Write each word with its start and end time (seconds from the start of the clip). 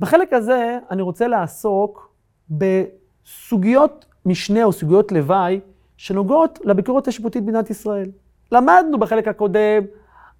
בחלק 0.00 0.32
הזה 0.32 0.78
אני 0.90 1.02
רוצה 1.02 1.28
לעסוק 1.28 2.14
בסוגיות 2.50 4.04
משנה 4.26 4.64
או 4.64 4.72
סוגיות 4.72 5.12
לוואי 5.12 5.60
שנוגעות 5.96 6.58
לביקורת 6.64 7.08
השיפוטית 7.08 7.44
במדינת 7.44 7.70
ישראל. 7.70 8.10
למדנו 8.52 8.98
בחלק 8.98 9.28
הקודם 9.28 9.82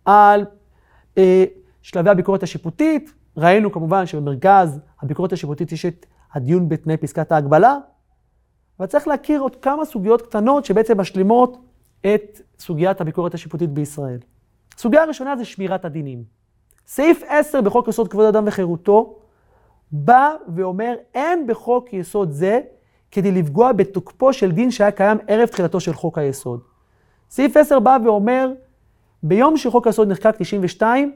על 0.05 0.45
אה, 1.19 1.45
שלבי 1.83 2.11
הביקורת 2.11 2.43
השיפוטית, 2.43 3.13
ראינו 3.37 3.73
כמובן 3.73 4.07
שבמרכז 4.07 4.81
הביקורת 5.03 5.33
השיפוטית 5.33 5.73
יש 5.73 5.87
את 5.87 6.07
הדיון 6.35 6.69
בתנאי 6.69 6.97
פסקת 6.97 7.33
ההגבלה, 7.33 7.79
אבל 8.79 8.87
צריך 8.87 9.09
להכיר 9.09 9.41
עוד 9.41 9.57
כמה 9.57 9.85
סוגיות 9.85 10.23
קטנות 10.23 10.65
שבעצם 10.65 11.01
משלימות 11.01 11.57
את 12.01 12.41
סוגיית 12.59 13.01
הביקורת 13.01 13.35
השיפוטית 13.35 13.71
בישראל. 13.71 14.19
הסוגיה 14.77 15.03
הראשונה 15.03 15.37
זה 15.37 15.45
שמירת 15.45 15.85
הדינים. 15.85 16.25
סעיף 16.87 17.23
10 17.29 17.61
בחוק 17.61 17.89
יסוד 17.89 18.09
כבוד 18.09 18.27
אדם 18.27 18.45
וחירותו 18.47 19.20
בא 19.93 20.35
ואומר, 20.57 20.95
אין 21.15 21.47
בחוק 21.47 21.93
יסוד 21.93 22.31
זה 22.31 22.61
כדי 23.11 23.33
לפגוע 23.33 23.73
בתוקפו 23.73 24.33
של 24.33 24.53
דין 24.53 24.71
שהיה 24.71 24.91
קיים 24.91 25.19
ערב 25.29 25.49
תחילתו 25.49 25.81
של 25.81 25.93
חוק 25.93 26.19
היסוד. 26.19 26.61
סעיף 27.31 27.57
10 27.57 27.79
בא 27.79 27.99
ואומר, 28.05 28.53
ביום 29.23 29.57
שחוק 29.57 29.87
היסוד 29.87 30.09
נחקק 30.09 30.35
92, 30.39 31.13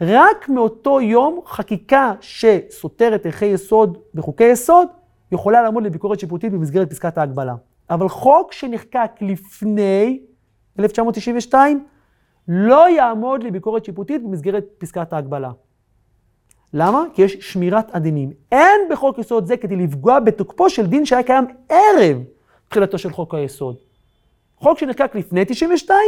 רק 0.00 0.48
מאותו 0.48 1.00
יום 1.00 1.40
חקיקה 1.46 2.12
שסותרת 2.20 3.26
ערכי 3.26 3.46
יסוד 3.46 3.98
בחוקי 4.14 4.44
יסוד, 4.44 4.88
יכולה 5.32 5.62
לעמוד 5.62 5.84
לביקורת 5.84 6.20
שיפוטית 6.20 6.52
במסגרת 6.52 6.90
פסקת 6.90 7.18
ההגבלה. 7.18 7.54
אבל 7.90 8.08
חוק 8.08 8.52
שנחקק 8.52 9.10
לפני 9.20 10.20
1992, 10.78 11.84
לא 12.48 12.88
יעמוד 12.90 13.42
לביקורת 13.42 13.84
שיפוטית 13.84 14.24
במסגרת 14.24 14.66
פסקת 14.78 15.12
ההגבלה. 15.12 15.50
למה? 16.74 17.04
כי 17.14 17.22
יש 17.22 17.32
שמירת 17.40 17.94
הדינים. 17.94 18.30
אין 18.52 18.80
בחוק 18.90 19.18
יסוד 19.18 19.46
זה 19.46 19.56
כדי 19.56 19.76
לפגוע 19.76 20.20
בתוקפו 20.20 20.70
של 20.70 20.86
דין 20.86 21.06
שהיה 21.06 21.22
קיים 21.22 21.44
ערב 21.68 22.22
תחילתו 22.68 22.98
של 22.98 23.10
חוק 23.10 23.34
היסוד. 23.34 23.76
חוק 24.56 24.78
שנחקק 24.78 25.14
לפני 25.14 25.44
92, 25.44 25.98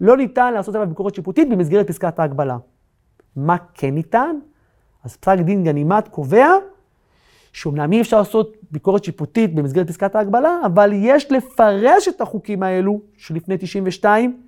לא 0.00 0.16
ניתן 0.16 0.54
לעשות 0.54 0.74
עליו 0.74 0.88
ביקורת 0.88 1.14
שיפוטית 1.14 1.48
במסגרת 1.48 1.88
פסקת 1.88 2.18
ההגבלה. 2.18 2.56
מה 3.36 3.56
כן 3.74 3.94
ניתן? 3.94 4.36
אז 5.04 5.16
פסק 5.16 5.38
דין 5.38 5.64
גנימט 5.64 6.08
קובע 6.08 6.48
שאומנם 7.52 7.92
אי 7.92 8.00
אפשר 8.00 8.18
לעשות 8.18 8.56
ביקורת 8.70 9.04
שיפוטית 9.04 9.54
במסגרת 9.54 9.88
פסקת 9.88 10.14
ההגבלה, 10.14 10.58
אבל 10.66 10.90
יש 10.94 11.32
לפרש 11.32 12.08
את 12.08 12.20
החוקים 12.20 12.62
האלו 12.62 13.00
שלפני 13.16 13.56
92 13.58 14.40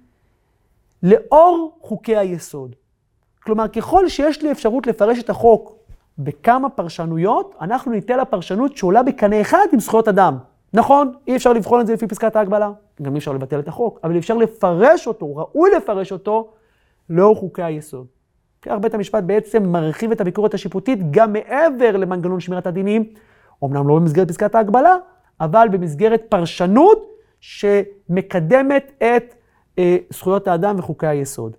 לאור 1.03 1.79
חוקי 1.81 2.17
היסוד. 2.17 2.75
כלומר, 3.47 3.69
ככל 3.69 4.09
שיש 4.09 4.43
לי 4.43 4.53
אפשרות 4.53 4.87
לפרש 4.87 5.19
את 5.19 5.31
החוק 5.31 5.77
בכמה 6.19 6.69
פרשנויות, 6.69 7.55
אנחנו 7.61 7.93
ניתן 7.93 8.17
לה 8.17 8.25
פרשנות 8.25 8.77
שעולה 8.77 9.03
בקנה 9.03 9.41
אחד 9.41 9.67
עם 9.73 9.81
זכויות 9.81 10.09
אדם. 10.09 10.39
נכון, 10.73 11.13
אי 11.27 11.37
אפשר 11.37 11.53
לבחון 11.53 11.81
את 11.81 11.87
זה 11.87 11.93
לפי 11.93 12.07
פסקת 12.07 12.37
ההגבלה, 12.37 12.71
גם 13.03 13.13
אי 13.13 13.19
אפשר 13.19 13.33
לבטל 13.33 13.59
את 13.59 13.69
החוק, 13.69 14.01
אבל 14.05 14.19
אפשר 14.19 14.37
לפרש 14.37 15.07
אותו, 15.07 15.37
ראוי 15.37 15.71
לפרש 15.77 16.13
אותו, 16.13 16.49
לאור 17.11 17.37
חוקי 17.37 17.63
היסוד. 17.63 18.07
כך 18.63 18.73
בית 18.81 18.95
המשפט 18.95 19.23
בעצם 19.23 19.63
מרחיב 19.63 20.11
את 20.13 20.21
הביקורת 20.21 20.55
השיפוטית 20.55 21.11
גם 21.11 21.33
מעבר 21.33 21.97
למנגנון 21.97 22.41
שמירת 22.41 22.67
הדינים, 22.67 23.05
אמנם 23.65 23.89
לא 23.89 23.95
במסגרת 23.97 24.29
פסקת 24.29 24.55
ההגבלה, 24.55 24.97
אבל 25.41 25.69
במסגרת 25.71 26.23
פרשנות 26.29 27.09
שמקדמת 27.41 28.93
את 28.99 29.35
אה, 29.79 29.97
זכויות 30.11 30.49
האדם 30.49 30.79
וחוקי 30.79 31.07
היסוד. 31.07 31.57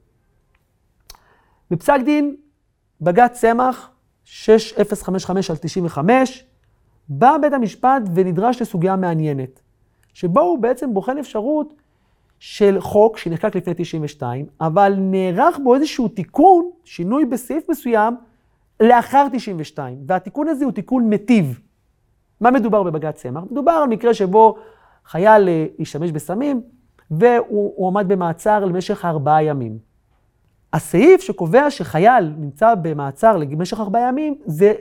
בפסק 1.72 2.00
דין 2.06 2.36
בג"ץ 3.02 3.32
צמח 3.32 3.90
6055 4.26 5.50
על 5.50 5.58
95, 5.58 6.46
בא 7.10 7.38
בית 7.42 7.54
המשפט 7.54 8.02
ונדרש 8.14 8.62
לסוגיה 8.62 8.96
מעניינת, 8.96 9.62
שבו 10.14 10.42
הוא 10.42 10.60
בעצם 10.60 10.94
בוחן 10.94 11.18
אפשרות 11.18 11.74
של 12.40 12.78
חוק 12.80 13.18
שנחקק 13.18 13.56
לפני 13.56 13.74
92, 13.78 14.46
אבל 14.62 14.94
נערך 14.98 15.60
בו 15.64 15.76
איזשהו 15.76 16.08
תיקון, 16.08 16.70
שינוי 16.84 17.26
בסעיף 17.26 17.70
מסוים, 17.70 18.16
לאחר 18.80 19.28
92, 19.32 19.98
והתיקון 20.08 20.48
הזה 20.48 20.66
הוא 20.66 20.72
תיקון 20.72 21.10
מטיב. 21.10 21.60
מה 22.42 22.52
מדובר 22.52 22.84
בבג"ץ 22.84 23.16
צמח? 23.16 23.44
מדובר 23.52 23.72
על 23.72 23.88
מקרה 23.88 24.14
שבו 24.14 24.58
חייל 25.06 25.50
אה, 25.50 25.66
השתמש 25.80 26.12
בסמים, 26.12 26.62
והוא 27.12 27.88
עמד 27.88 28.08
במעצר 28.08 28.66
למשך 28.66 29.06
ארבעה 29.06 29.44
ימים. 29.44 29.87
הסעיף 30.74 31.22
שקובע 31.22 31.72
שחייל 31.72 32.34
נמצא 32.38 32.76
במעצר 32.76 33.38
למשך 33.38 33.80
ארבעה 33.80 34.02
ימים, 34.02 34.36
זה 34.46 34.74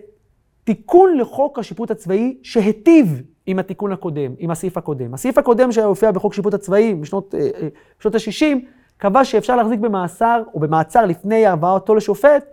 תיקון 0.64 1.18
לחוק 1.18 1.58
השיפוט 1.58 1.90
הצבאי 1.90 2.36
שהיטיב 2.42 3.22
עם 3.46 3.58
התיקון 3.58 3.92
הקודם, 3.92 4.34
עם 4.38 4.50
הסעיף 4.50 4.76
הקודם. 4.76 5.14
הסעיף 5.14 5.38
הקודם 5.38 5.72
שהופיע 5.72 6.10
בחוק 6.10 6.34
שיפוט 6.34 6.54
הצבאי 6.54 6.94
בשנות 6.94 7.34
ה-60, 7.34 8.42
אה, 8.42 8.52
אה, 8.52 8.54
קבע 8.96 9.24
שאפשר 9.24 9.56
להחזיק 9.56 9.80
במאסר 9.80 10.42
או 10.54 10.60
במעצר 10.60 11.06
לפני 11.06 11.46
הבאתו 11.46 11.94
לשופט, 11.94 12.44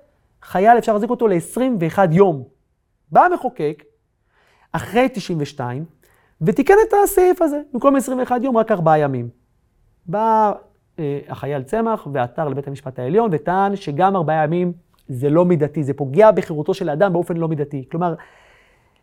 חייל 0.42 0.78
אפשר 0.78 0.94
להחזיק 0.94 1.10
אותו 1.10 1.28
ל-21 1.28 2.00
יום. 2.12 2.44
בא 3.12 3.26
המחוקק, 3.26 3.84
אחרי 4.72 5.10
92, 5.14 5.86
ותיקן 6.42 6.74
את 6.88 6.94
הסעיף 7.04 7.42
הזה, 7.42 7.62
במקום 7.74 7.96
21 7.96 8.44
יום, 8.44 8.58
רק 8.58 8.72
ארבעה 8.72 9.00
ימים. 9.00 9.30
בא 10.06 10.54
החייל 11.30 11.64
צמח 11.64 12.08
ועתר 12.14 12.50
לבית 12.50 12.68
המשפט 12.68 13.00
העליון 13.00 13.30
וטען 13.32 13.76
שגם 13.76 14.16
ארבעה 14.16 14.44
ימים 14.44 14.74
זה 15.08 15.30
לא 15.30 15.46
מידתי, 15.46 15.84
זה 15.84 15.94
פוגע 15.94 16.32
בחירותו 16.32 16.74
של 16.74 16.90
האדם 16.90 17.14
באופן 17.14 17.38
לא 17.38 17.48
מידתי. 17.48 17.86
כלומר, 17.92 18.16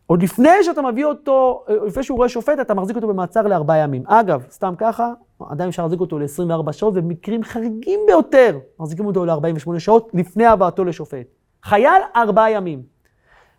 עוד 0.07 0.23
לפני 0.23 0.51
שאתה 0.63 0.83
מביא 0.83 1.05
אותו, 1.05 1.65
אה, 1.69 1.75
לפני 1.87 2.03
שהוא 2.03 2.17
רואה 2.17 2.29
שופט, 2.29 2.61
אתה 2.61 2.75
מחזיק 2.75 2.97
אותו 2.97 3.09
במעצר 3.09 3.43
לארבעה 3.43 3.79
ימים. 3.79 4.03
אגב, 4.07 4.45
סתם 4.51 4.75
ככה, 4.79 5.13
עדיין 5.51 5.69
אפשר 5.69 5.83
להחזיק 5.83 6.01
אותו 6.01 6.19
ל-24 6.19 6.73
שעות, 6.73 6.95
ובמקרים 6.97 7.45
חריגים 7.45 8.01
ביותר, 8.07 8.59
מחזיקים 8.81 9.07
אותו 9.07 9.25
ל-48 9.25 9.79
שעות 9.79 10.11
לפני 10.15 10.47
הבאתו 10.47 10.85
לשופט. 10.85 11.27
חייל, 11.63 12.03
ארבעה 12.17 12.51
ימים. 12.51 12.83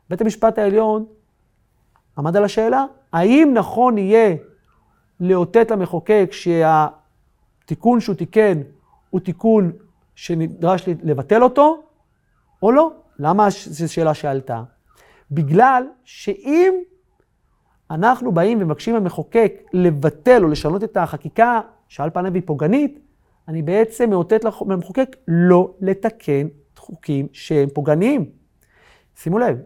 בית 0.09 0.21
המשפט 0.21 0.57
העליון 0.57 1.05
עמד 2.17 2.37
על 2.37 2.43
השאלה, 2.43 2.85
האם 3.13 3.51
נכון 3.53 3.97
יהיה 3.97 4.35
לאותת 5.19 5.71
למחוקק 5.71 6.29
שהתיקון 7.71 7.99
שהוא 7.99 8.15
תיקן 8.15 8.61
הוא 9.09 9.21
תיקון 9.21 9.71
שנדרש 10.15 10.83
לבטל 11.03 11.43
אותו, 11.43 11.83
או 12.63 12.71
לא? 12.71 12.91
למה 13.19 13.47
זו 13.49 13.93
שאלה 13.93 14.13
שעלתה? 14.13 14.63
בגלל 15.31 15.83
שאם 16.03 16.73
אנחנו 17.91 18.31
באים 18.31 18.61
ומבקשים 18.61 18.93
מהמחוקק 18.93 19.53
לבטל 19.73 20.43
או 20.43 20.47
לשנות 20.47 20.83
את 20.83 20.97
החקיקה, 20.97 21.61
שעל 21.87 22.09
פניו 22.09 22.33
היא 22.33 22.41
פוגענית, 22.45 22.99
אני 23.47 23.61
בעצם 23.61 24.09
מאותת 24.09 24.43
למחוקק 24.67 25.15
לא 25.27 25.73
לתקן 25.81 26.47
חוקים 26.77 27.27
שהם 27.33 27.69
פוגעניים. 27.73 28.25
שימו 29.15 29.39
לב, 29.39 29.57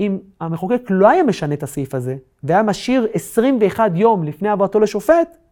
אם 0.00 0.18
המחוקק 0.40 0.82
לא 0.90 1.08
היה 1.08 1.22
משנה 1.22 1.54
את 1.54 1.62
הסעיף 1.62 1.94
הזה, 1.94 2.16
והיה 2.42 2.62
משאיר 2.62 3.08
21 3.12 3.90
יום 3.94 4.24
לפני 4.24 4.48
הבאתו 4.48 4.80
לשופט, 4.80 5.43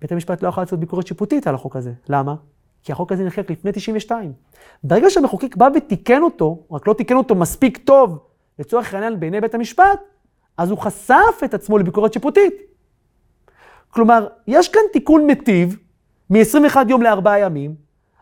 בית 0.00 0.12
המשפט 0.12 0.42
לא 0.42 0.48
יכול 0.48 0.62
לעשות 0.62 0.80
ביקורת 0.80 1.06
שיפוטית 1.06 1.46
על 1.46 1.54
החוק 1.54 1.76
הזה. 1.76 1.92
למה? 2.08 2.34
כי 2.82 2.92
החוק 2.92 3.12
הזה 3.12 3.24
נחקק 3.24 3.50
לפני 3.50 3.72
92. 3.72 4.32
ברגע 4.84 5.10
שהמחוקק 5.10 5.56
בא 5.56 5.68
ותיקן 5.74 6.22
אותו, 6.22 6.66
רק 6.70 6.86
לא 6.86 6.92
תיקן 6.92 7.16
אותו 7.16 7.34
מספיק 7.34 7.78
טוב 7.78 8.18
לצורך 8.58 8.94
העניין 8.94 9.20
בעיני 9.20 9.40
בית 9.40 9.54
המשפט, 9.54 10.00
אז 10.58 10.70
הוא 10.70 10.78
חשף 10.78 11.40
את 11.44 11.54
עצמו 11.54 11.78
לביקורת 11.78 12.12
שיפוטית. 12.12 12.54
כלומר, 13.90 14.26
יש 14.46 14.68
כאן 14.68 14.82
תיקון 14.92 15.26
מטיב 15.26 15.78
מ-21 16.30 16.76
יום 16.88 17.02
לארבעה 17.02 17.38
ימים, 17.38 17.74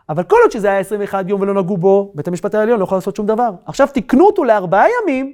אבל 0.09 0.23
כל 0.23 0.37
עוד 0.43 0.51
שזה 0.51 0.67
היה 0.67 0.79
21 0.79 1.25
יום 1.29 1.41
ולא 1.41 1.53
נגעו 1.53 1.77
בו, 1.77 2.11
בית 2.15 2.27
המשפט 2.27 2.55
העליון 2.55 2.79
לא 2.79 2.83
יכול 2.83 2.97
לעשות 2.97 3.15
שום 3.15 3.25
דבר. 3.25 3.49
עכשיו 3.65 3.87
תיקנו 3.93 4.25
אותו 4.25 4.43
לארבעה 4.43 4.85
ימים, 5.01 5.33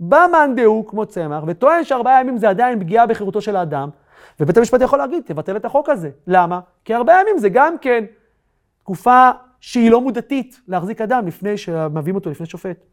בא 0.00 0.26
מאן 0.32 0.54
דהוא 0.56 0.88
כמו 0.88 1.06
צמח, 1.06 1.44
וטוען 1.46 1.84
שארבעה 1.84 2.20
ימים 2.20 2.38
זה 2.38 2.48
עדיין 2.48 2.80
פגיעה 2.80 3.06
בחירותו 3.06 3.40
של 3.40 3.56
האדם, 3.56 3.88
ובית 4.40 4.56
המשפט 4.56 4.80
יכול 4.80 4.98
להגיד, 4.98 5.22
תבטל 5.26 5.56
את 5.56 5.64
החוק 5.64 5.88
הזה. 5.88 6.10
למה? 6.26 6.60
כי 6.84 6.94
ארבעה 6.94 7.20
ימים 7.20 7.38
זה 7.38 7.48
גם 7.48 7.78
כן 7.78 8.04
תקופה 8.78 9.30
שהיא 9.60 9.90
לא 9.90 10.00
מודתית 10.00 10.60
להחזיק 10.68 11.00
אדם 11.00 11.26
לפני 11.26 11.56
שמביאים 11.56 12.14
אותו 12.14 12.30
לפני 12.30 12.46
שופט. 12.46 12.84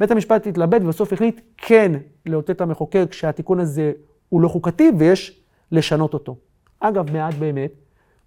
בית 0.00 0.10
המשפט 0.10 0.46
התלבט 0.46 0.82
ובסוף 0.82 1.12
החליט 1.12 1.40
כן 1.56 1.92
לאותת 2.26 2.60
המחוקק 2.60 3.12
שהתיקון 3.12 3.60
הזה 3.60 3.92
הוא 4.28 4.40
לא 4.40 4.48
חוקתי 4.48 4.90
ויש 4.98 5.42
לשנות 5.72 6.14
אותו. 6.14 6.36
אגב, 6.80 7.12
מעט 7.12 7.34
באמת, 7.34 7.70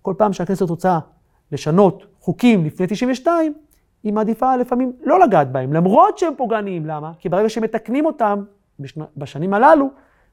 כל 0.01 0.13
פעם 0.17 0.33
שהכנסת 0.33 0.69
רוצה 0.69 0.99
לשנות 1.51 2.05
חוקים 2.19 2.65
לפני 2.65 2.87
92, 2.87 3.53
היא 4.03 4.13
מעדיפה 4.13 4.55
לפעמים 4.55 4.93
לא 5.03 5.19
לגעת 5.19 5.51
בהם, 5.51 5.73
למרות 5.73 6.17
שהם 6.17 6.33
פוגעניים. 6.37 6.85
למה? 6.85 7.11
כי 7.19 7.29
ברגע 7.29 7.49
שמתקנים 7.49 8.05
אותם 8.05 8.43
בשנ... 8.79 9.01
בשנים 9.17 9.53
הללו, 9.53 9.89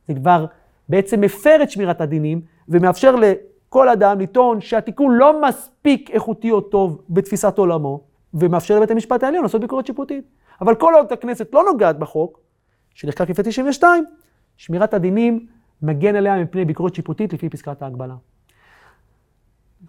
זה 0.08 0.14
כבר 0.14 0.46
בעצם 0.90 1.20
מפר 1.20 1.58
את 1.62 1.70
שמירת 1.70 2.00
הדינים 2.00 2.40
ומאפשר 2.68 3.14
כל 3.68 3.88
אדם 3.88 4.20
לטעון 4.20 4.60
שהתיקון 4.60 5.14
לא 5.14 5.42
מספיק 5.42 6.10
איכותי 6.10 6.50
או 6.50 6.60
טוב 6.60 7.02
בתפיסת 7.08 7.58
עולמו, 7.58 8.00
ומאפשר 8.34 8.76
לבית 8.76 8.90
המשפט 8.90 9.22
העליון 9.22 9.42
לעשות 9.42 9.60
ביקורת 9.60 9.86
שיפוטית. 9.86 10.24
אבל 10.60 10.74
כל 10.74 10.92
עוד 10.96 11.12
הכנסת 11.12 11.48
לא 11.52 11.64
נוגעת 11.64 11.98
בחוק, 11.98 12.40
שנחקק 12.94 13.30
לפני 13.30 13.44
92, 13.44 14.04
שמירת 14.56 14.94
הדינים 14.94 15.46
מגן 15.82 16.16
עליה 16.16 16.42
מפני 16.42 16.64
ביקורת 16.64 16.94
שיפוטית 16.94 17.32
לפי 17.32 17.48
פסקת 17.48 17.82
ההגבלה. 17.82 18.14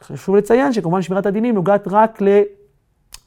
חשוב 0.01 0.35
לציין 0.35 0.73
שכמובן 0.73 1.01
שמירת 1.01 1.25
הדינים 1.25 1.55
נוגעת 1.55 1.87
רק 1.87 2.19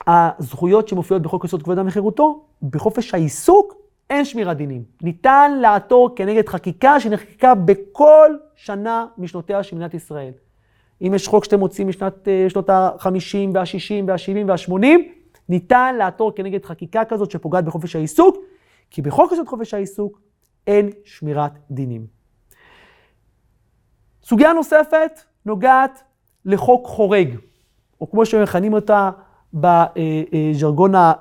לזכויות 0.08 0.88
שמופיעות 0.88 1.22
בחוק 1.22 1.44
יסוד 1.44 1.62
כבוד 1.62 1.78
האדם 1.78 1.88
וחירותו, 1.88 2.44
בחופש 2.62 3.14
העיסוק 3.14 3.83
אין 4.10 4.24
שמירת 4.24 4.56
דינים. 4.56 4.84
ניתן 5.02 5.58
לעתור 5.60 6.16
כנגד 6.16 6.48
חקיקה 6.48 7.00
שנחקקה 7.00 7.54
בכל 7.54 8.36
שנה 8.54 9.06
משנותיה 9.18 9.62
של 9.62 9.76
מדינת 9.76 9.94
ישראל. 9.94 10.32
אם 11.02 11.14
יש 11.14 11.28
חוק 11.28 11.44
שאתם 11.44 11.58
מוצאים 11.58 11.88
משנת 11.88 12.28
אה, 12.28 12.46
שנות 12.48 12.70
ה-50 12.70 13.36
וה-60 13.54 14.04
וה-70 14.06 14.48
וה-80, 14.48 14.86
ניתן 15.48 15.94
לעתור 15.98 16.32
כנגד 16.34 16.64
חקיקה 16.64 17.04
כזאת 17.04 17.30
שפוגעת 17.30 17.64
בחופש 17.64 17.96
העיסוק, 17.96 18.36
כי 18.90 19.02
בחוק 19.02 19.32
יסוד 19.32 19.48
חופש 19.48 19.74
העיסוק 19.74 20.20
אין 20.66 20.90
שמירת 21.04 21.52
דינים. 21.70 22.06
סוגיה 24.22 24.52
נוספת 24.52 25.20
נוגעת 25.46 26.02
לחוק 26.44 26.86
חורג, 26.86 27.36
או 28.00 28.10
כמו 28.10 28.26
שמכנים 28.26 28.72
אותה 28.72 29.10
בז'רגון 29.54 30.94
אה, 30.94 31.12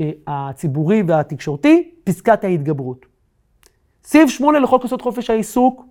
אה, 0.00 0.10
הציבורי 0.26 1.02
והתקשורתי, 1.08 1.91
פסקת 2.04 2.44
ההתגברות. 2.44 3.06
סעיף 4.04 4.30
8 4.30 4.58
לחוק 4.58 4.84
יסוד 4.84 5.02
חופש 5.02 5.30
העיסוק 5.30 5.84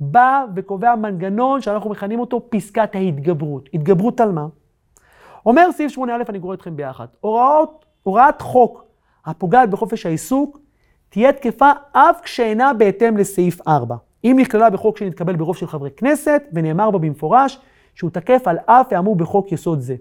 בא 0.00 0.44
וקובע 0.56 0.94
מנגנון 0.94 1.60
שאנחנו 1.60 1.90
מכנים 1.90 2.20
אותו 2.20 2.50
פסקת 2.50 2.94
ההתגברות. 2.94 3.68
התגברות 3.74 4.20
על 4.20 4.32
מה? 4.32 4.46
אומר 5.46 5.72
סעיף 5.72 5.98
8א, 5.98 6.02
אני 6.28 6.40
קורא 6.40 6.54
אתכם 6.54 6.76
ביחד, 6.76 7.06
הוראות, 7.20 7.84
הוראת 8.02 8.42
חוק 8.42 8.84
הפוגעת 9.24 9.70
בחופש 9.70 10.06
העיסוק 10.06 10.58
תהיה 11.08 11.32
תקפה 11.32 11.70
אף 11.92 12.20
כשאינה 12.22 12.72
בהתאם 12.72 13.16
לסעיף 13.16 13.68
4. 13.68 13.96
אם 14.24 14.36
נכללה 14.38 14.70
בחוק 14.70 14.98
שנתקבל 14.98 15.36
ברוב 15.36 15.56
של 15.56 15.66
חברי 15.66 15.90
כנסת, 15.90 16.42
ונאמר 16.52 16.90
בה 16.90 16.98
במפורש 16.98 17.58
שהוא 17.94 18.10
תקף 18.10 18.42
על 18.46 18.58
אף 18.66 18.92
האמור 18.92 19.16
בחוק 19.16 19.52
יסוד 19.52 19.80
זה. 19.80 19.94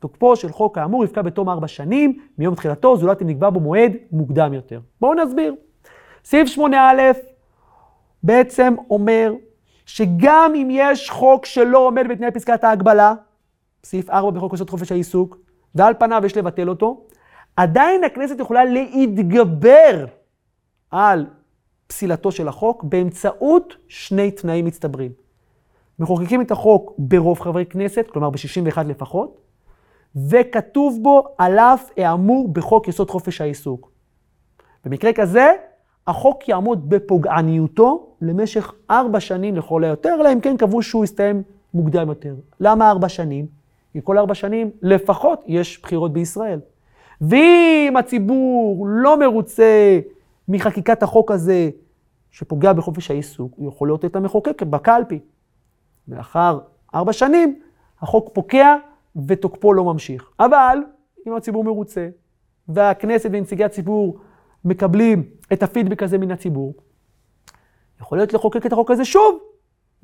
תוקפו 0.00 0.36
של 0.36 0.48
חוק 0.48 0.78
האמור 0.78 1.04
יפקע 1.04 1.22
בתום 1.22 1.48
ארבע 1.48 1.68
שנים 1.68 2.18
מיום 2.38 2.54
תחילתו, 2.54 2.96
זולת 2.96 3.22
אם 3.22 3.26
נקבע 3.26 3.50
בו 3.50 3.60
מועד 3.60 3.92
מוקדם 4.12 4.52
יותר. 4.52 4.80
בואו 5.00 5.14
נסביר. 5.14 5.54
סעיף 6.24 6.48
8א 6.58 6.62
בעצם 8.22 8.74
אומר 8.90 9.32
שגם 9.86 10.52
אם 10.54 10.68
יש 10.70 11.10
חוק 11.10 11.46
שלא 11.46 11.78
עומד 11.78 12.06
בתנאי 12.10 12.30
פסקת 12.30 12.64
ההגבלה, 12.64 13.14
סעיף 13.84 14.10
4 14.10 14.30
בחוק 14.30 14.54
יסוד 14.54 14.70
חופש 14.70 14.92
העיסוק, 14.92 15.36
ועל 15.74 15.94
פניו 15.98 16.22
יש 16.26 16.36
לבטל 16.36 16.68
אותו, 16.68 17.04
עדיין 17.56 18.04
הכנסת 18.04 18.40
יכולה 18.40 18.64
להתגבר 18.64 20.04
על 20.90 21.26
פסילתו 21.86 22.32
של 22.32 22.48
החוק 22.48 22.84
באמצעות 22.84 23.76
שני 23.88 24.30
תנאים 24.30 24.64
מצטברים. 24.64 25.10
מחוקקים 25.98 26.40
את 26.40 26.50
החוק 26.50 26.94
ברוב 26.98 27.40
חברי 27.40 27.66
כנסת, 27.66 28.06
כלומר 28.12 28.30
ב-61 28.30 28.82
לפחות, 28.82 29.49
וכתוב 30.16 30.98
בו 31.02 31.24
על 31.38 31.58
אף 31.58 31.90
האמור 31.96 32.48
בחוק 32.48 32.88
יסוד 32.88 33.10
חופש 33.10 33.40
העיסוק. 33.40 33.90
במקרה 34.84 35.12
כזה, 35.12 35.52
החוק 36.06 36.48
יעמוד 36.48 36.90
בפוגעניותו 36.90 38.06
למשך 38.22 38.72
ארבע 38.90 39.20
שנים 39.20 39.56
לכל 39.56 39.84
היותר, 39.84 40.16
אלא 40.20 40.32
אם 40.32 40.40
כן 40.40 40.56
קבעו 40.56 40.82
שהוא 40.82 41.04
יסתיים 41.04 41.42
מוקדם 41.74 42.08
יותר. 42.08 42.34
למה 42.60 42.90
ארבע 42.90 43.08
שנים? 43.08 43.46
כי 43.92 44.00
כל 44.04 44.18
ארבע 44.18 44.34
שנים 44.34 44.70
לפחות 44.82 45.42
יש 45.46 45.82
בחירות 45.82 46.12
בישראל. 46.12 46.60
ואם 47.20 47.94
הציבור 47.98 48.86
לא 48.88 49.18
מרוצה 49.18 50.00
מחקיקת 50.48 51.02
החוק 51.02 51.30
הזה, 51.30 51.70
שפוגע 52.30 52.72
בחופש 52.72 53.10
העיסוק, 53.10 53.52
הוא 53.56 53.68
יכול 53.68 53.88
להיות 53.88 54.04
את 54.04 54.16
המחוקק 54.16 54.62
בקלפי. 54.62 55.18
ולאחר 56.08 56.58
ארבע 56.94 57.12
שנים, 57.12 57.60
החוק 58.00 58.30
פוקע 58.32 58.76
ותוקפו 59.26 59.72
לא 59.72 59.84
ממשיך. 59.84 60.30
אבל 60.40 60.78
אם 61.26 61.34
הציבור 61.34 61.64
מרוצה, 61.64 62.08
והכנסת 62.68 63.30
ונציגי 63.32 63.64
הציבור 63.64 64.18
מקבלים 64.64 65.24
את 65.52 65.62
הפידבק 65.62 66.02
הזה 66.02 66.18
מן 66.18 66.30
הציבור, 66.30 66.74
יכול 68.00 68.18
להיות 68.18 68.32
לחוקק 68.32 68.66
את 68.66 68.72
החוק 68.72 68.90
הזה 68.90 69.04
שוב, 69.04 69.38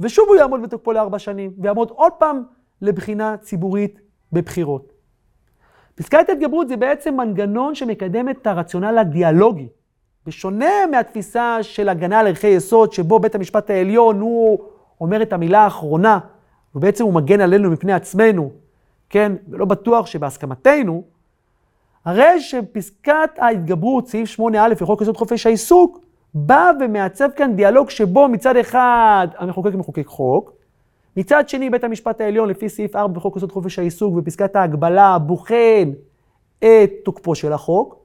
ושוב 0.00 0.28
הוא 0.28 0.36
יעמוד 0.36 0.62
בתוקפו 0.62 0.92
לארבע 0.92 1.18
שנים, 1.18 1.52
ויעמוד 1.58 1.90
עוד 1.90 2.12
פעם 2.12 2.42
לבחינה 2.82 3.36
ציבורית 3.36 4.00
בבחירות. 4.32 4.92
פסקת 5.94 6.28
התגברות 6.28 6.68
זה 6.68 6.76
בעצם 6.76 7.16
מנגנון 7.16 7.74
שמקדם 7.74 8.28
את 8.28 8.46
הרציונל 8.46 8.98
הדיאלוגי. 8.98 9.68
בשונה 10.26 10.86
מהתפיסה 10.90 11.58
של 11.62 11.88
הגנה 11.88 12.20
על 12.20 12.26
ערכי 12.26 12.46
יסוד, 12.46 12.92
שבו 12.92 13.18
בית 13.18 13.34
המשפט 13.34 13.70
העליון 13.70 14.20
הוא 14.20 14.58
אומר 15.00 15.22
את 15.22 15.32
המילה 15.32 15.60
האחרונה, 15.60 16.18
ובעצם 16.74 17.04
הוא 17.04 17.14
מגן 17.14 17.40
עלינו 17.40 17.70
מפני 17.70 17.92
עצמנו, 17.92 18.50
כן, 19.10 19.32
ולא 19.48 19.64
בטוח 19.64 20.06
שבהסכמתנו, 20.06 21.02
הרי 22.04 22.40
שפסקת 22.40 23.30
ההתגברות, 23.38 24.08
סעיף 24.08 24.40
8א 24.40 24.42
לחוק 24.70 25.02
יסוד 25.02 25.16
חופש 25.16 25.46
העיסוק, 25.46 26.00
בא 26.34 26.70
ומעצב 26.80 27.28
כאן 27.36 27.56
דיאלוג 27.56 27.90
שבו 27.90 28.28
מצד 28.28 28.56
אחד 28.56 29.28
המחוקק 29.38 29.74
מחוקק 29.74 30.06
חוק, 30.06 30.52
מצד 31.16 31.48
שני 31.48 31.70
בית 31.70 31.84
המשפט 31.84 32.20
העליון 32.20 32.48
לפי 32.48 32.68
סעיף 32.68 32.96
4 32.96 33.14
בחוק 33.14 33.36
יסוד 33.36 33.52
חופש 33.52 33.78
העיסוק 33.78 34.14
ופסקת 34.16 34.56
ההגבלה 34.56 35.18
בוחן 35.18 35.90
את 36.58 36.90
תוקפו 37.04 37.34
של 37.34 37.52
החוק. 37.52 37.96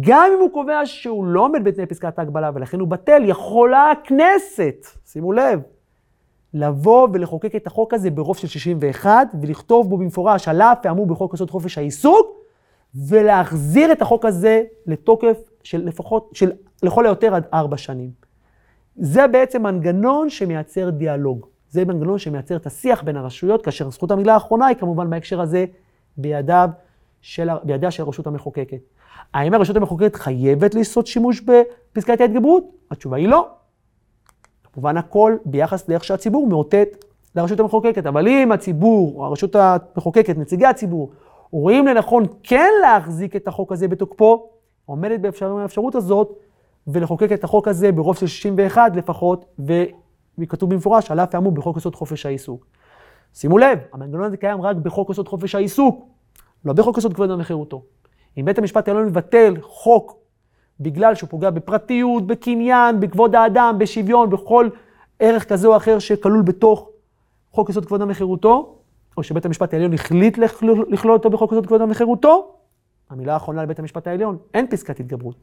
גם 0.00 0.30
אם 0.34 0.40
הוא 0.40 0.50
קובע 0.50 0.80
שהוא 0.84 1.26
לא 1.26 1.40
עומד 1.40 1.64
בתנאי 1.64 1.86
פסקת 1.86 2.18
ההגבלה 2.18 2.50
ולכן 2.54 2.80
הוא 2.80 2.88
בטל, 2.88 3.22
יכולה 3.24 3.90
הכנסת, 3.90 4.86
שימו 5.06 5.32
לב, 5.32 5.60
לבוא 6.54 7.08
ולחוקק 7.12 7.56
את 7.56 7.66
החוק 7.66 7.94
הזה 7.94 8.10
ברוב 8.10 8.36
של 8.36 8.46
61 8.46 9.26
ולכתוב 9.40 9.90
בו 9.90 9.98
במפורש 9.98 10.48
על 10.48 10.62
אף 10.62 10.86
האמור 10.86 11.06
בחוק 11.06 11.34
יסוד 11.34 11.50
חופש 11.50 11.78
העיסוק 11.78 12.26
ולהחזיר 13.08 13.92
את 13.92 14.02
החוק 14.02 14.24
הזה 14.24 14.62
לתוקף 14.86 15.36
של 15.62 15.84
לפחות, 15.84 16.30
של 16.32 16.52
לכל 16.82 17.06
היותר 17.06 17.34
עד 17.34 17.46
ארבע 17.52 17.76
שנים. 17.76 18.10
זה 18.96 19.26
בעצם 19.26 19.62
מנגנון 19.62 20.30
שמייצר 20.30 20.90
דיאלוג. 20.90 21.46
זה 21.70 21.84
מנגנון 21.84 22.18
שמייצר 22.18 22.56
את 22.56 22.66
השיח 22.66 23.02
בין 23.02 23.16
הרשויות, 23.16 23.64
כאשר 23.64 23.90
זכות 23.90 24.10
המילה 24.10 24.34
האחרונה 24.34 24.66
היא 24.66 24.76
כמובן 24.76 25.10
בהקשר 25.10 25.40
הזה 25.40 25.64
בידיו 26.16 26.68
של, 27.20 27.48
בידיה 27.64 27.90
של 27.90 28.02
הרשות 28.02 28.26
המחוקקת. 28.26 28.78
האם 29.34 29.54
הרשות 29.54 29.76
המחוקקת 29.76 30.16
חייבת 30.16 30.74
לעשות 30.74 31.06
שימוש 31.06 31.40
בפסקת 31.40 32.20
ההתגברות? 32.20 32.64
התשובה 32.90 33.16
היא 33.16 33.28
לא. 33.28 33.48
כמובן 34.74 34.96
הכל 34.96 35.36
ביחס 35.44 35.88
לאיך 35.88 36.04
שהציבור 36.04 36.46
מאותת 36.46 37.04
לרשות 37.36 37.60
המחוקקת. 37.60 38.06
אבל 38.06 38.28
אם 38.28 38.52
הציבור, 38.52 39.26
הרשות 39.26 39.56
המחוקקת, 39.56 40.38
נציגי 40.38 40.66
הציבור, 40.66 41.10
רואים 41.50 41.86
לנכון 41.86 42.24
כן 42.42 42.70
להחזיק 42.82 43.36
את 43.36 43.48
החוק 43.48 43.72
הזה 43.72 43.88
בתוקפו, 43.88 44.48
עומדת 44.86 45.20
באפשרות 45.20 45.94
הזאת, 45.94 46.32
ולחוקק 46.86 47.32
את 47.32 47.44
החוק 47.44 47.68
הזה 47.68 47.92
ברוב 47.92 48.16
של 48.16 48.26
61 48.26 48.96
לפחות, 48.96 49.44
וכתוב 50.38 50.70
במפורש, 50.70 51.10
על 51.10 51.20
אף 51.20 51.34
האמור 51.34 51.52
בחוק 51.52 51.76
יסוד 51.76 51.94
חופש 51.94 52.26
העיסוק. 52.26 52.66
שימו 53.34 53.58
לב, 53.58 53.78
המנגנון 53.92 54.24
הזה 54.24 54.36
קיים 54.36 54.62
רק 54.62 54.76
בחוק 54.76 55.10
יסוד 55.10 55.28
חופש 55.28 55.54
העיסוק, 55.54 56.06
לא 56.64 56.72
בחוק 56.72 56.98
יסוד 56.98 57.14
כבוד 57.14 57.30
וחירותו. 57.38 57.82
אם 58.38 58.44
בית 58.44 58.58
המשפט 58.58 58.88
העליון 58.88 59.06
מבטל 59.06 59.56
חוק 59.60 60.23
בגלל 60.80 61.14
שהוא 61.14 61.30
פוגע 61.30 61.50
בפרטיות, 61.50 62.26
בקניין, 62.26 63.00
בכבוד 63.00 63.34
האדם, 63.34 63.76
בשוויון, 63.78 64.30
בכל 64.30 64.68
ערך 65.18 65.48
כזה 65.48 65.68
או 65.68 65.76
אחר 65.76 65.98
שכלול 65.98 66.42
בתוך 66.42 66.88
חוק 67.50 67.70
יסוד 67.70 67.86
כבוד 67.86 68.02
וחירותו, 68.08 68.78
או 69.16 69.22
שבית 69.22 69.46
המשפט 69.46 69.74
העליון 69.74 69.92
החליט 69.92 70.38
לכלול 70.38 71.12
אותו 71.12 71.30
בחוק 71.30 71.52
יסוד 71.52 71.66
כבוד 71.66 71.80
וחירותו, 71.90 72.54
המילה 73.10 73.34
האחרונה 73.34 73.62
לבית 73.62 73.78
המשפט 73.78 74.06
העליון, 74.06 74.38
אין 74.54 74.66
פסקת 74.66 75.00
התגברות. 75.00 75.36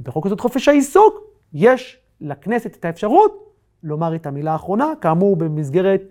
בחוק 0.00 0.26
יסוד 0.26 0.40
חופש 0.40 0.68
העיסוק, 0.68 1.20
יש 1.52 1.98
לכנסת 2.20 2.76
את 2.76 2.84
האפשרות 2.84 3.54
לומר 3.82 4.14
את 4.14 4.26
המילה 4.26 4.52
האחרונה, 4.52 4.92
כאמור 5.00 5.36
במסגרת 5.36 6.02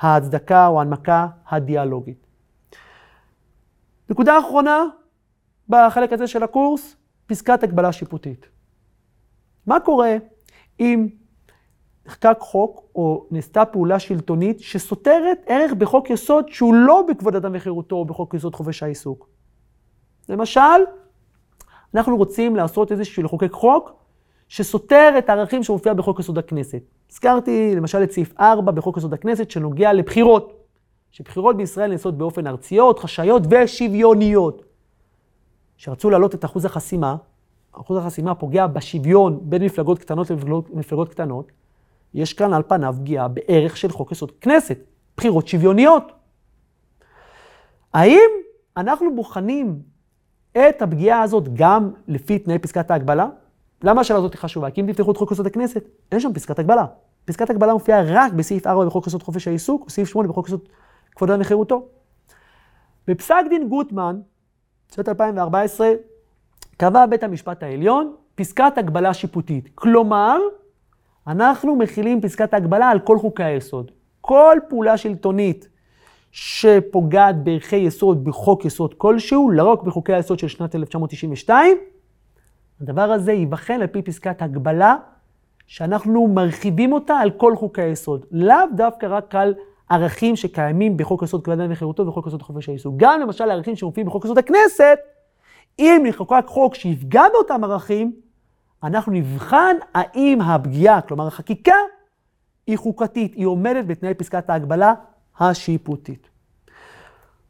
ההצדקה 0.00 0.66
או 0.66 0.78
ההנמקה 0.78 1.26
הדיאלוגית. 1.48 2.26
נקודה 4.10 4.38
אחרונה 4.38 4.84
בחלק 5.68 6.12
הזה 6.12 6.26
של 6.26 6.42
הקורס, 6.42 6.96
פסקת 7.32 7.62
הגבלה 7.62 7.92
שיפוטית. 7.92 8.48
מה 9.66 9.80
קורה 9.80 10.16
אם 10.80 11.08
נחקק 12.06 12.36
חוק 12.40 12.82
או 12.94 13.26
נעשתה 13.30 13.64
פעולה 13.64 13.98
שלטונית 13.98 14.60
שסותרת 14.60 15.38
ערך 15.46 15.72
בחוק 15.72 16.10
יסוד 16.10 16.48
שהוא 16.48 16.74
לא 16.74 17.04
בכבוד 17.08 17.36
אדם 17.36 17.50
וחירותו 17.54 17.96
או 17.96 18.04
בחוק 18.04 18.34
יסוד 18.34 18.54
חופש 18.54 18.82
העיסוק? 18.82 19.28
למשל, 20.28 20.60
אנחנו 21.94 22.16
רוצים 22.16 22.56
לעשות 22.56 22.92
איזשהו 22.92 23.22
לחוקק 23.22 23.52
חוק 23.52 23.92
שסותר 24.48 25.14
את 25.18 25.28
הערכים 25.28 25.62
שמופיע 25.62 25.94
בחוק 25.94 26.20
יסוד 26.20 26.38
הכנסת. 26.38 26.82
הזכרתי 27.10 27.74
למשל 27.76 28.02
את 28.02 28.12
סעיף 28.12 28.40
4 28.40 28.72
בחוק 28.72 28.96
יסוד 28.96 29.14
הכנסת 29.14 29.50
שנוגע 29.50 29.92
לבחירות, 29.92 30.66
שבחירות 31.10 31.56
בישראל 31.56 31.90
נעשות 31.90 32.18
באופן 32.18 32.46
ארציות, 32.46 32.98
חשאיות 32.98 33.42
ושוויוניות. 33.50 34.71
שרצו 35.82 36.10
להעלות 36.10 36.34
את 36.34 36.44
אחוז 36.44 36.64
החסימה, 36.64 37.16
אחוז 37.72 37.98
החסימה 37.98 38.34
פוגע 38.34 38.66
בשוויון 38.66 39.40
בין 39.42 39.62
מפלגות 39.62 39.98
קטנות 39.98 40.30
למפלגות 40.70 41.08
קטנות, 41.08 41.52
יש 42.14 42.34
כאן 42.34 42.52
על 42.52 42.62
פניו 42.68 42.94
פגיעה 42.98 43.28
בערך 43.28 43.76
של 43.76 43.90
חוק 43.90 44.12
יסוד 44.12 44.30
כנסת, 44.40 44.78
בחירות 45.16 45.48
שוויוניות. 45.48 46.12
האם 47.94 48.30
אנחנו 48.76 49.16
בוחנים 49.16 49.82
את 50.52 50.82
הפגיעה 50.82 51.22
הזאת 51.22 51.54
גם 51.54 51.90
לפי 52.08 52.38
תנאי 52.38 52.58
פסקת 52.58 52.90
ההגבלה? 52.90 53.28
למה 53.82 54.00
השאלה 54.00 54.18
הזאת 54.18 54.34
חשובה? 54.34 54.70
כי 54.70 54.80
אם 54.80 54.92
תפתחו 54.92 55.12
את 55.12 55.16
חוק 55.16 55.32
יסוד 55.32 55.46
הכנסת, 55.46 55.84
אין 56.12 56.20
שם 56.20 56.32
פסקת 56.32 56.58
הגבלה. 56.58 56.86
פסקת 57.24 57.50
הגבלה 57.50 57.72
מופיעה 57.72 58.02
רק 58.06 58.32
בסעיף 58.32 58.66
4 58.66 58.84
בחוק 58.86 59.06
יסוד 59.06 59.22
חופש 59.22 59.48
העיסוק, 59.48 59.86
וסעיף 59.86 60.08
8 60.08 60.28
בחוק 60.28 60.48
יסוד 60.48 60.60
כבוד 61.16 61.30
האדם 61.30 61.42
וחירותו. 61.42 61.86
בפסק 63.08 63.44
דין 63.50 63.68
גוטמן, 63.68 64.20
שנת 64.94 65.08
2014, 65.08 65.92
קבע 66.76 67.06
בית 67.06 67.22
המשפט 67.22 67.62
העליון 67.62 68.14
פסקת 68.34 68.72
הגבלה 68.78 69.14
שיפוטית. 69.14 69.68
כלומר, 69.74 70.38
אנחנו 71.26 71.76
מכילים 71.76 72.20
פסקת 72.20 72.54
הגבלה 72.54 72.88
על 72.88 72.98
כל 72.98 73.18
חוקי 73.18 73.44
היסוד. 73.44 73.90
כל 74.20 74.56
פעולה 74.68 74.96
שלטונית 74.96 75.68
שפוגעת 76.30 77.44
בערכי 77.44 77.76
יסוד 77.76 78.24
בחוק 78.24 78.64
יסוד 78.64 78.94
כלשהו, 78.94 79.50
לא 79.50 79.72
רק 79.72 79.82
בחוקי 79.82 80.12
היסוד 80.12 80.38
של 80.38 80.48
שנת 80.48 80.74
1992, 80.74 81.78
הדבר 82.80 83.12
הזה 83.12 83.32
ייבחן 83.32 83.80
על 83.80 83.86
פי 83.86 84.02
פסקת 84.02 84.42
הגבלה, 84.42 84.96
שאנחנו 85.66 86.28
מרחיבים 86.28 86.92
אותה 86.92 87.14
על 87.14 87.30
כל 87.30 87.56
חוקי 87.56 87.82
היסוד. 87.82 88.26
לאו 88.30 88.56
דווקא 88.76 89.06
רק 89.10 89.34
על 89.34 89.54
ערכים 89.88 90.36
שקיימים 90.36 90.96
בחוק 90.96 91.22
יסוד 91.22 91.44
כבוד 91.44 91.60
האדם 91.60 91.72
וחירותו 91.72 92.06
וחוק 92.06 92.26
יסוד 92.26 92.42
חופש 92.42 92.68
העיסוק. 92.68 92.94
גם 92.96 93.20
למשל 93.20 93.50
ערכים 93.50 93.76
שמופיעים 93.76 94.06
בחוק 94.06 94.24
יסוד 94.24 94.38
הכנסת, 94.38 94.98
אם 95.78 96.02
נחוקק 96.06 96.44
חוק 96.46 96.74
שיפגע 96.74 97.22
באותם 97.32 97.64
ערכים, 97.64 98.12
אנחנו 98.82 99.12
נבחן 99.12 99.76
האם 99.94 100.40
הפגיעה, 100.40 101.00
כלומר 101.00 101.26
החקיקה, 101.26 101.74
היא 102.66 102.78
חוקתית, 102.78 103.34
היא 103.34 103.46
עומדת 103.46 103.86
בתנאי 103.86 104.14
פסקת 104.14 104.50
ההגבלה 104.50 104.94
השיפוטית. 105.38 106.28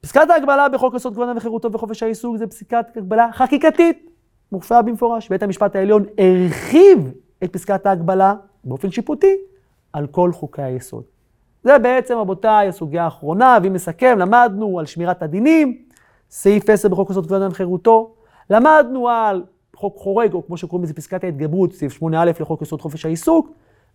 פסקת 0.01 0.31
ההגבלה 0.31 0.69
בחוק 0.69 0.95
יסוד 0.95 1.12
כבוד 1.12 1.29
האדם 1.29 1.39
וחירותו 1.39 1.73
וחופש 1.73 2.03
העיסוק 2.03 2.37
זה 2.37 2.47
פסקת 2.47 2.97
הגבלה 2.97 3.29
חקיקתית, 3.33 4.11
מופיעה 4.53 4.83
במפורש. 4.83 5.29
בית 5.29 5.43
המשפט 5.43 5.77
העליון 5.77 6.05
הרחיב 6.19 7.12
את 7.45 7.53
פסקת 7.53 7.87
ההגבלה 7.87 8.35
באופן 8.65 8.91
שיפוטי 8.91 9.37
על 9.93 10.07
כל 10.07 10.33
חוקי 10.33 10.62
היסוד. 10.62 11.05
זה 11.64 11.78
בעצם, 11.78 12.19
רבותיי, 12.19 12.69
הסוגיה 12.69 13.04
האחרונה, 13.04 13.59
ואם 13.62 13.73
נסכם, 13.73 14.19
למדנו 14.19 14.78
על 14.78 14.87
שמירת 14.87 15.23
הדינים, 15.23 15.78
סעיף 16.31 16.71
10 16.71 16.88
בחוק 16.88 17.11
יסוד 17.11 17.26
כבוד 17.26 17.42
האדם 17.42 17.52
וחירותו, 17.52 18.14
למדנו 18.50 19.09
על 19.09 19.45
חוק 19.76 19.97
חורג, 19.97 20.33
או 20.33 20.47
כמו 20.47 20.57
שקוראים 20.57 20.85
לזה 20.85 20.95
פסקת 20.95 21.25
ההתגברות, 21.25 21.73
סעיף 21.73 22.02
8א 22.02 22.40
לחוק 22.40 22.62
יסוד 22.62 22.81
חופש 22.81 23.07
העיסוק, 23.07 23.50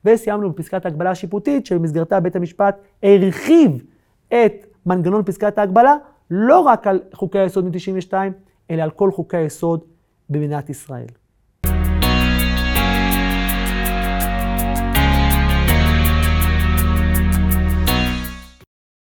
וסיימנו 0.05 0.51
בפסקת 0.51 0.85
ההגבלה 0.85 1.11
השיפוטית, 1.11 1.65
שבמסגרתה 1.65 2.19
בית 2.19 2.35
המשפט 2.35 2.79
הרחיב 3.03 3.83
את 4.27 4.65
מנגנון 4.85 5.23
פסקת 5.23 5.57
ההגבלה, 5.57 5.95
לא 6.31 6.59
רק 6.59 6.87
על 6.87 6.99
חוקי 7.13 7.39
היסוד 7.39 7.65
מ-92, 7.65 8.13
אלא 8.71 8.83
על 8.83 8.89
כל 8.89 9.11
חוקי 9.11 9.37
היסוד 9.37 9.83
במדינת 10.29 10.69
ישראל. 10.69 11.07